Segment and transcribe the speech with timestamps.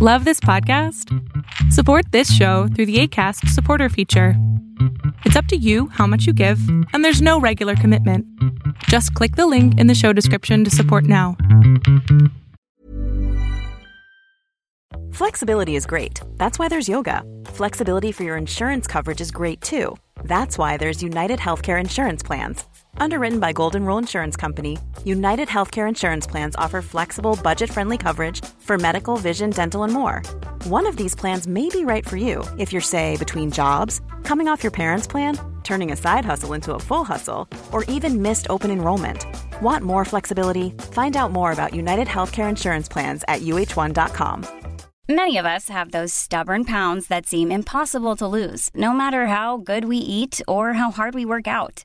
[0.00, 1.12] Love this podcast?
[1.72, 4.34] Support this show through the ACAST supporter feature.
[5.24, 6.60] It's up to you how much you give,
[6.92, 8.24] and there's no regular commitment.
[8.84, 11.36] Just click the link in the show description to support now.
[15.10, 16.20] Flexibility is great.
[16.36, 17.24] That's why there's yoga.
[17.46, 19.96] Flexibility for your insurance coverage is great too.
[20.22, 22.64] That's why there's United Healthcare Insurance Plans.
[23.00, 28.44] Underwritten by Golden Rule Insurance Company, United Healthcare Insurance Plans offer flexible, budget friendly coverage
[28.58, 30.22] for medical, vision, dental, and more.
[30.64, 34.48] One of these plans may be right for you if you're, say, between jobs, coming
[34.48, 38.46] off your parents' plan, turning a side hustle into a full hustle, or even missed
[38.50, 39.24] open enrollment.
[39.62, 40.70] Want more flexibility?
[40.92, 44.46] Find out more about United Healthcare Insurance Plans at uh1.com.
[45.10, 49.56] Many of us have those stubborn pounds that seem impossible to lose, no matter how
[49.56, 51.84] good we eat or how hard we work out.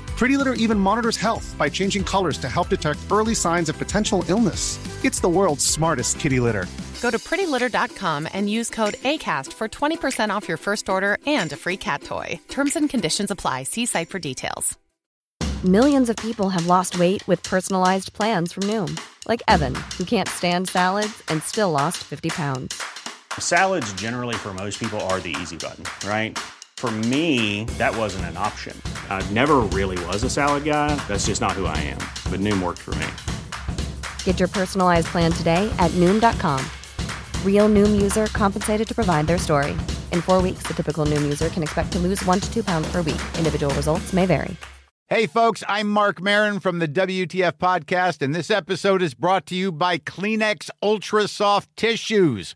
[0.21, 4.23] Pretty Litter even monitors health by changing colors to help detect early signs of potential
[4.27, 4.77] illness.
[5.03, 6.67] It's the world's smartest kitty litter.
[7.01, 11.55] Go to prettylitter.com and use code ACAST for 20% off your first order and a
[11.55, 12.39] free cat toy.
[12.49, 13.63] Terms and conditions apply.
[13.63, 14.77] See site for details.
[15.63, 20.29] Millions of people have lost weight with personalized plans from Noom, like Evan, who can't
[20.29, 22.79] stand salads and still lost 50 pounds.
[23.39, 26.37] Salads, generally, for most people, are the easy button, right?
[26.81, 28.75] For me, that wasn't an option.
[29.07, 30.95] I never really was a salad guy.
[31.07, 31.99] That's just not who I am.
[32.31, 33.05] But Noom worked for me.
[34.23, 36.65] Get your personalized plan today at Noom.com.
[37.45, 39.73] Real Noom user compensated to provide their story.
[40.11, 42.91] In four weeks, the typical Noom user can expect to lose one to two pounds
[42.91, 43.21] per week.
[43.37, 44.57] Individual results may vary.
[45.11, 49.55] Hey, folks, I'm Mark Marin from the WTF Podcast, and this episode is brought to
[49.55, 52.55] you by Kleenex Ultra Soft Tissues,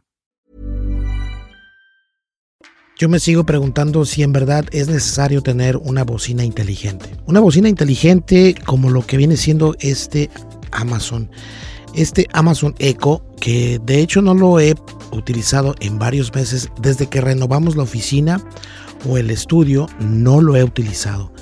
[3.01, 7.09] Yo me sigo preguntando si en verdad es necesario tener una bocina inteligente.
[7.25, 10.29] Una bocina inteligente como lo que viene siendo este
[10.71, 11.27] Amazon.
[11.95, 14.75] Este Amazon Echo, que de hecho no lo he
[15.13, 18.39] utilizado en varios meses desde que renovamos la oficina
[19.09, 21.33] o el estudio, no lo he utilizado.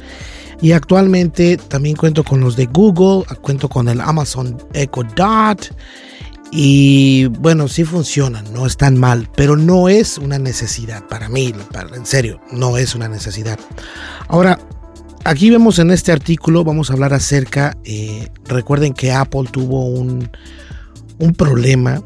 [0.61, 5.75] Y actualmente también cuento con los de Google, cuento con el Amazon Echo Dot.
[6.51, 11.95] Y bueno, sí funcionan, no están mal, pero no es una necesidad para mí, para,
[11.95, 13.59] en serio, no es una necesidad.
[14.27, 14.59] Ahora,
[15.25, 20.29] aquí vemos en este artículo, vamos a hablar acerca, eh, recuerden que Apple tuvo un,
[21.19, 22.01] un problema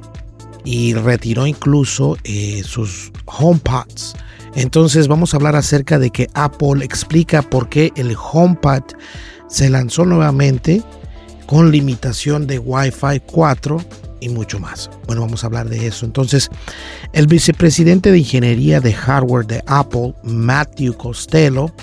[0.65, 4.15] y retiró incluso eh, sus HomePods.
[4.55, 8.83] Entonces vamos a hablar acerca de que Apple explica por qué el HomePod
[9.47, 10.83] se lanzó nuevamente
[11.45, 13.77] con limitación de Wi-Fi 4
[14.21, 14.89] y mucho más.
[15.05, 16.05] Bueno, vamos a hablar de eso.
[16.05, 16.49] Entonces,
[17.11, 21.73] el vicepresidente de ingeniería de hardware de Apple, Matthew Costello,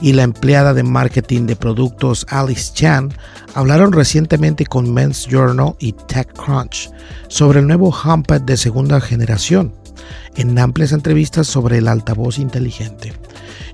[0.00, 3.12] y la empleada de marketing de productos Alice Chan
[3.54, 6.90] hablaron recientemente con Men's Journal y TechCrunch
[7.28, 9.74] sobre el nuevo HomePod de segunda generación
[10.36, 13.12] en amplias entrevistas sobre el altavoz inteligente.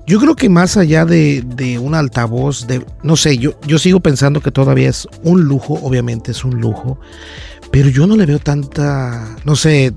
[0.07, 3.99] Yo creo que más allá de, de, un altavoz, de, no sé, yo, yo sigo
[3.99, 6.97] pensando que todavía es un lujo, obviamente es un lujo,
[7.71, 9.93] pero yo no le veo tanta, no sé,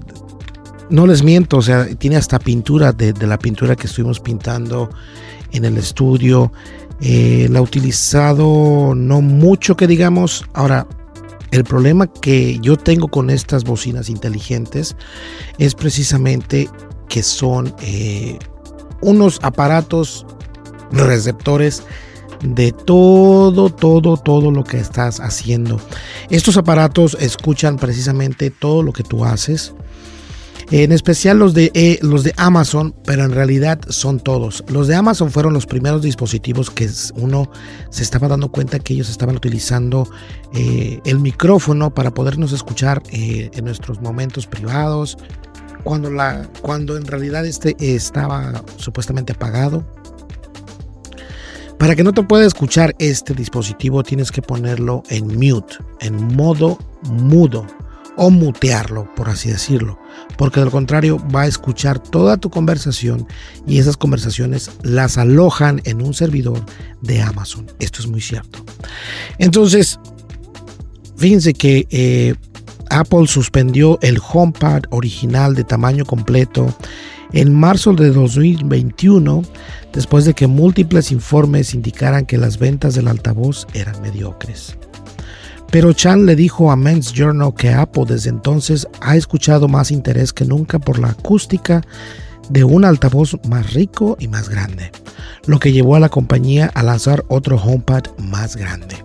[0.90, 4.90] no les miento, o sea, tiene hasta pintura de, la pintura que estuvimos pintando
[5.52, 6.52] en el estudio.
[7.00, 10.44] Eh, la ha utilizado no mucho que digamos.
[10.52, 10.86] Ahora,
[11.52, 14.96] el problema que yo tengo con estas bocinas inteligentes
[15.58, 16.68] es precisamente
[17.08, 18.38] que son eh,
[19.00, 20.26] unos aparatos
[20.92, 21.82] receptores
[22.42, 25.80] de todo, todo, todo lo que estás haciendo.
[26.30, 29.74] Estos aparatos escuchan precisamente todo lo que tú haces.
[30.72, 34.62] En especial los de, eh, los de Amazon, pero en realidad son todos.
[34.68, 37.50] Los de Amazon fueron los primeros dispositivos que uno
[37.90, 40.08] se estaba dando cuenta que ellos estaban utilizando
[40.54, 45.18] eh, el micrófono para podernos escuchar eh, en nuestros momentos privados.
[45.82, 49.84] Cuando, la, cuando en realidad este estaba supuestamente apagado
[51.80, 56.78] para que no te pueda escuchar este dispositivo tienes que ponerlo en mute, en modo
[57.04, 57.66] mudo
[58.16, 59.98] o mutearlo, por así decirlo,
[60.36, 63.26] porque de lo contrario va a escuchar toda tu conversación
[63.66, 66.62] y esas conversaciones las alojan en un servidor
[67.00, 67.66] de Amazon.
[67.78, 68.62] Esto es muy cierto.
[69.38, 69.98] Entonces,
[71.16, 72.34] fíjense que eh,
[72.90, 76.74] Apple suspendió el HomePad original de tamaño completo
[77.32, 79.42] en marzo de 2021
[79.92, 84.76] después de que múltiples informes indicaran que las ventas del altavoz eran mediocres.
[85.70, 90.32] Pero Chan le dijo a Men's Journal que Apple desde entonces ha escuchado más interés
[90.32, 91.82] que nunca por la acústica
[92.48, 94.90] de un altavoz más rico y más grande,
[95.46, 98.96] lo que llevó a la compañía a lanzar otro HomePad más grande.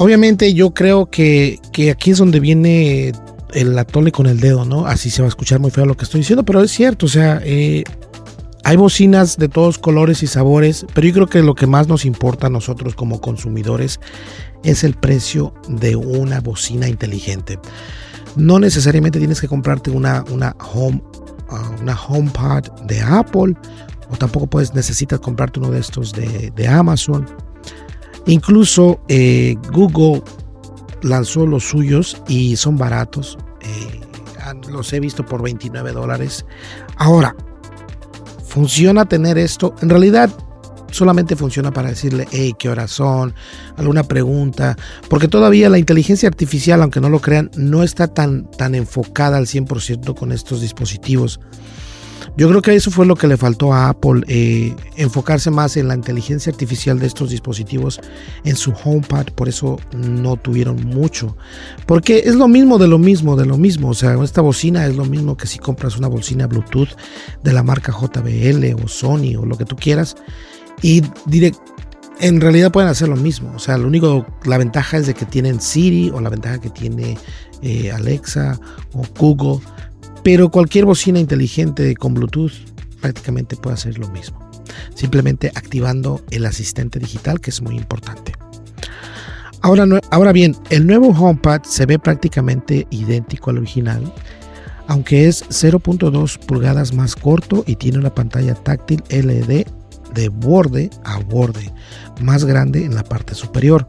[0.00, 1.60] Obviamente yo creo que,
[1.92, 3.12] aquí es donde viene
[3.52, 4.86] el atole con el dedo, ¿no?
[4.86, 7.08] Así se va a escuchar muy feo lo que estoy diciendo, pero es cierto, o
[7.10, 7.84] sea, eh,
[8.64, 12.06] hay bocinas de todos colores y sabores, pero yo creo que lo que más nos
[12.06, 14.00] importa a nosotros como consumidores
[14.64, 17.58] es el precio de una bocina inteligente.
[18.36, 21.02] No necesariamente tienes que comprarte una, una home
[21.50, 23.54] uh, una HomePod de Apple
[24.10, 27.26] o tampoco puedes necesitas comprarte uno de estos de, Amazon.
[28.30, 30.22] Incluso eh, Google
[31.02, 33.36] lanzó los suyos y son baratos.
[33.60, 34.00] Eh,
[34.70, 36.46] los he visto por 29 dólares.
[36.96, 37.34] Ahora,
[38.46, 39.74] funciona tener esto.
[39.82, 40.30] En realidad
[40.92, 43.34] solamente funciona para decirle, hey, qué horas son,
[43.76, 44.76] alguna pregunta,
[45.08, 49.46] porque todavía la inteligencia artificial, aunque no lo crean, no está tan, tan enfocada al
[49.46, 51.40] 100% con estos dispositivos.
[52.36, 55.88] Yo creo que eso fue lo que le faltó a Apple, eh, enfocarse más en
[55.88, 58.00] la inteligencia artificial de estos dispositivos
[58.44, 61.36] en su HomePad, por eso no tuvieron mucho.
[61.86, 63.90] Porque es lo mismo de lo mismo, de lo mismo.
[63.90, 66.90] O sea, esta bocina es lo mismo que si compras una bocina Bluetooth
[67.42, 70.16] de la marca JBL o Sony o lo que tú quieras.
[70.82, 71.02] Y
[72.20, 73.52] en realidad pueden hacer lo mismo.
[73.54, 76.70] O sea, lo único, la ventaja es de que tienen Siri o la ventaja que
[76.70, 77.18] tiene
[77.62, 78.58] eh, Alexa
[78.92, 79.60] o Google
[80.32, 82.52] pero cualquier bocina inteligente con Bluetooth
[83.00, 84.38] prácticamente puede hacer lo mismo.
[84.94, 88.34] Simplemente activando el asistente digital, que es muy importante.
[89.60, 94.14] Ahora, ahora bien, el nuevo HomePad se ve prácticamente idéntico al original,
[94.86, 99.66] aunque es 0.2 pulgadas más corto y tiene una pantalla táctil LED
[100.14, 101.72] de borde a borde,
[102.20, 103.88] más grande en la parte superior.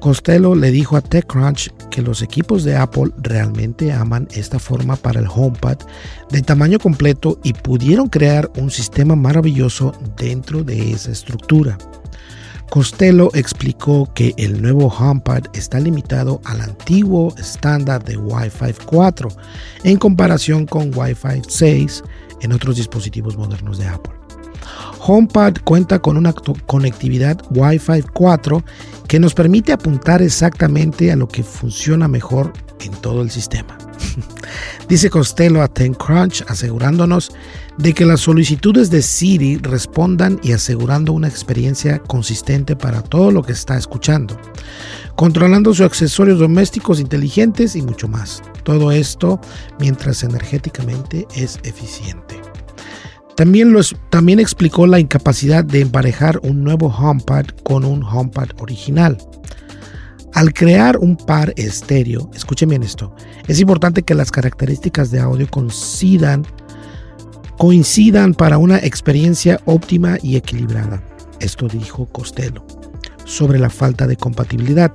[0.00, 5.20] Costello le dijo a TechCrunch que los equipos de Apple realmente aman esta forma para
[5.20, 5.78] el HomePad
[6.30, 11.76] de tamaño completo y pudieron crear un sistema maravilloso dentro de esa estructura.
[12.70, 19.28] Costello explicó que el nuevo HomePad está limitado al antiguo estándar de Wi-Fi 4
[19.84, 22.04] en comparación con Wi-Fi 6
[22.42, 24.17] en otros dispositivos modernos de Apple.
[25.00, 26.32] HomePad cuenta con una
[26.66, 28.62] conectividad Wi-Fi 4
[29.06, 33.78] que nos permite apuntar exactamente a lo que funciona mejor en todo el sistema.
[34.88, 37.30] Dice Costello a TechCrunch asegurándonos
[37.76, 43.42] de que las solicitudes de Siri respondan y asegurando una experiencia consistente para todo lo
[43.42, 44.38] que está escuchando,
[45.14, 48.42] controlando sus accesorios domésticos inteligentes y mucho más.
[48.62, 49.40] Todo esto
[49.78, 52.47] mientras energéticamente es eficiente.
[53.38, 59.16] También, explicó la incapacidad de emparejar un nuevo HomePad con un HomePad original.
[60.34, 63.14] Al crear un par estéreo, escuchen bien esto,
[63.46, 66.44] es importante que las características de audio coincidan,
[67.58, 71.00] coincidan para una experiencia óptima y equilibrada.
[71.38, 72.66] Esto dijo Costello.
[73.24, 74.92] Sobre la falta de compatibilidad,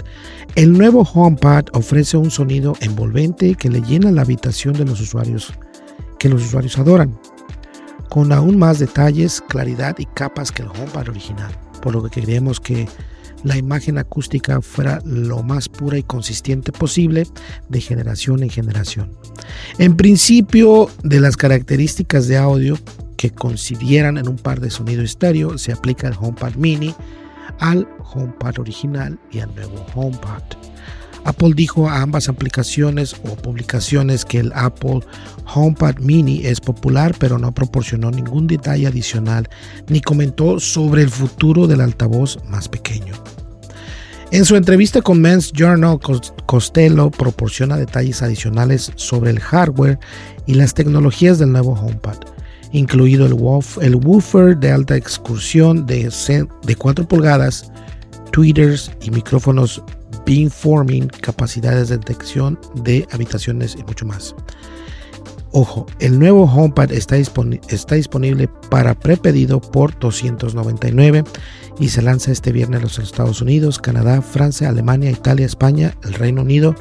[0.56, 5.54] el nuevo HomePad ofrece un sonido envolvente que le llena la habitación de los usuarios
[6.20, 7.18] que los usuarios adoran
[8.10, 12.60] con aún más detalles, claridad y capas que el HomePad original, por lo que creemos
[12.60, 12.88] que
[13.44, 17.28] la imagen acústica fuera lo más pura y consistente posible
[17.70, 19.12] de generación en generación.
[19.78, 22.78] En principio, de las características de audio
[23.18, 26.96] que coincidieran en un par de sonido estéreo, se aplica el HomePod Mini
[27.60, 30.73] al HomePod original y al nuevo HomePod.
[31.26, 35.00] Apple dijo a ambas aplicaciones o publicaciones que el Apple
[35.54, 39.50] HomePod Mini es popular, pero no proporcionó ningún detalle adicional
[39.88, 43.14] ni comentó sobre el futuro del altavoz más pequeño.
[44.32, 46.00] En su entrevista con Men's Journal,
[46.48, 50.00] Costello proporciona detalles adicionales sobre el hardware
[50.48, 52.18] y las tecnologías del nuevo HomePod,
[52.72, 56.12] incluido el, woofer de alta excursión de,
[56.66, 57.72] de 4 pulgadas,
[58.32, 59.84] tweeters y micrófonos
[60.26, 64.36] beamforming, capacidades de detección de habitaciones y mucho más.
[65.56, 71.24] Ojo, el nuevo HomePad está, está disponible para prepedido por 299
[71.80, 76.16] y se lanza este viernes en los Estados Unidos, Canadá, Francia, Alemania, Italia, España, el
[76.16, 76.74] Reino Unido,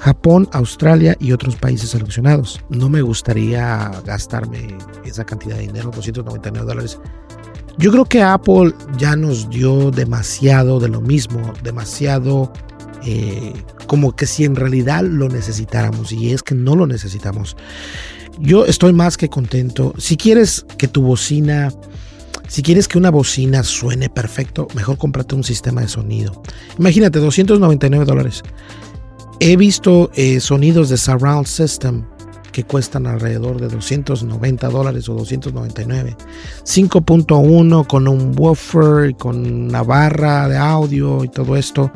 [0.00, 2.60] Japón, Australia y otros países seleccionados.
[2.68, 6.98] No me gustaría gastarme esa cantidad de dinero, 299 dólares.
[7.78, 12.52] Yo creo que Apple ya nos dio demasiado de lo mismo, demasiado
[13.04, 13.52] eh,
[13.86, 17.56] como que si en realidad lo necesitáramos y es que no lo necesitamos.
[18.38, 19.94] Yo estoy más que contento.
[19.98, 21.72] Si quieres que tu bocina,
[22.48, 26.42] si quieres que una bocina suene perfecto, mejor cómprate un sistema de sonido.
[26.78, 28.42] Imagínate, 299 dólares.
[29.40, 32.04] He visto eh, sonidos de surround system
[32.50, 36.16] que cuestan alrededor de 290 dólares o 299.
[36.64, 41.92] 5.1 con un woofer, con una barra de audio y todo esto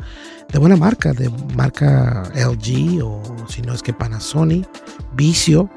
[0.51, 4.67] de buena marca, de marca LG o si no es que Panasonic,
[5.15, 5.69] Vicio,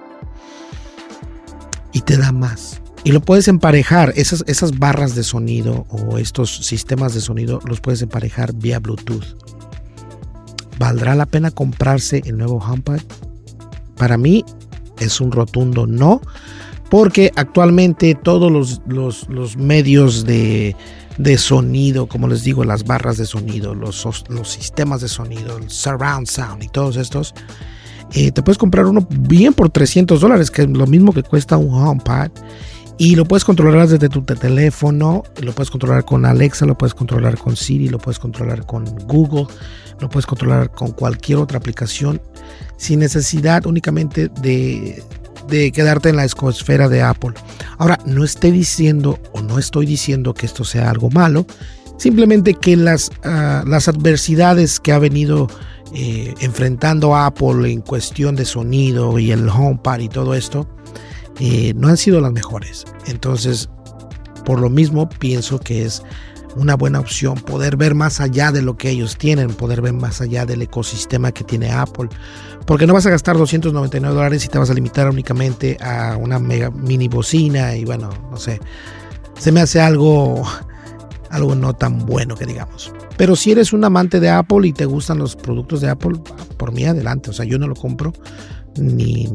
[1.93, 2.81] y te da más.
[3.05, 7.81] Y lo puedes emparejar, esas, esas barras de sonido o estos sistemas de sonido los
[7.81, 9.25] puedes emparejar vía Bluetooth.
[10.79, 13.01] ¿Valdrá la pena comprarse el nuevo HomePod?
[13.97, 14.45] Para mí
[15.01, 16.21] es un rotundo no,
[16.91, 20.75] porque actualmente todos los, los, medios de,
[21.19, 25.71] de sonido, como les digo, las barras de sonido, los, los sistemas de sonido, el
[25.71, 27.35] surround sound y todos estos,
[28.15, 31.57] eh, te puedes comprar uno bien por 300 dólares, que es lo mismo que cuesta
[31.57, 32.31] un HomePod.
[33.01, 37.39] Y lo puedes controlar desde tu teléfono, lo puedes controlar con Alexa, lo puedes controlar
[37.39, 39.47] con Siri, lo puedes controlar con Google,
[40.01, 42.21] lo puedes controlar con cualquier otra aplicación
[42.77, 45.05] sin necesidad únicamente de,
[45.73, 47.35] quedarte en la escosfera de Apple.
[47.79, 51.47] Ahora, no estoy diciendo o no estoy diciendo que esto sea algo malo,
[51.99, 55.47] simplemente que las, ah, las adversidades que ha venido
[55.95, 60.69] eh, enfrentando Apple en cuestión de sonido y el HomePod y todo esto,
[61.41, 62.85] eh, no han sido las mejores.
[63.07, 63.69] Entonces,
[64.45, 66.03] por lo mismo, pienso que es
[66.57, 70.21] una buena opción poder ver más allá de lo que ellos tienen, poder ver más
[70.21, 72.09] allá del ecosistema que tiene Apple.
[72.67, 76.39] Porque no vas a gastar 299 dólares y te vas a limitar únicamente a una
[76.39, 78.61] mega mini bocina y bueno, no sé.
[79.39, 80.43] Se me hace algo,
[81.31, 82.93] algo no tan bueno que digamos.
[83.17, 86.19] Pero si eres un amante de Apple y te gustan los productos de Apple,
[86.57, 87.31] por mí adelante.
[87.31, 88.13] O sea, yo no lo compro
[88.77, 89.29] ni,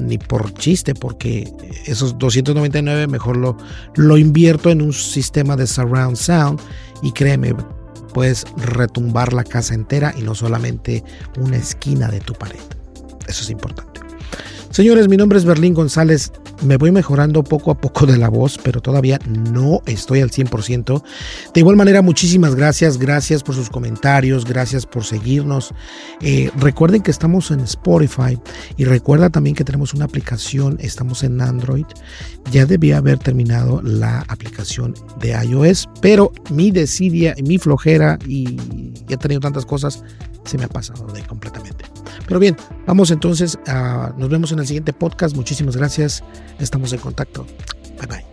[0.00, 1.50] ni por chiste, porque
[1.86, 3.56] esos 299 mejor lo,
[3.94, 6.60] lo invierto en un sistema de surround sound
[7.02, 7.54] y créeme,
[8.12, 11.04] puedes retumbar la casa entera y no solamente
[11.38, 12.60] una esquina de tu pared.
[13.26, 13.97] Eso es importante.
[14.70, 16.30] Señores, mi nombre es Berlín González.
[16.62, 21.02] Me voy mejorando poco a poco de la voz, pero todavía no estoy al 100%.
[21.54, 22.98] De igual manera, muchísimas gracias.
[22.98, 24.44] Gracias por sus comentarios.
[24.44, 25.74] Gracias por seguirnos.
[26.20, 28.38] Eh, recuerden que estamos en Spotify
[28.76, 30.76] y recuerda también que tenemos una aplicación.
[30.80, 31.86] Estamos en Android.
[32.52, 38.58] Ya debía haber terminado la aplicación de iOS, pero mi desidia, mi flojera y
[39.08, 40.04] he tenido tantas cosas,
[40.44, 41.84] se me ha pasado de completamente.
[42.28, 42.56] Pero bien,
[42.86, 45.34] vamos entonces a, nos vemos en el siguiente podcast.
[45.34, 46.22] Muchísimas gracias.
[46.60, 47.46] Estamos en contacto.
[47.98, 48.24] Bye bye.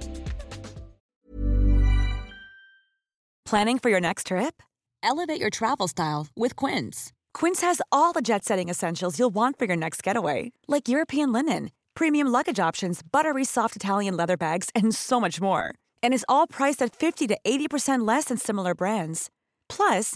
[3.45, 4.61] Planning for your next trip?
[5.01, 7.13] Elevate your travel style with Quince.
[7.33, 11.69] Quince has all the jet-setting essentials you'll want for your next getaway, like European linen,
[11.93, 15.73] premium luggage options, buttery soft Italian leather bags, and so much more.
[16.01, 19.29] And is all priced at 50 to 80% less than similar brands.
[19.69, 20.15] Plus,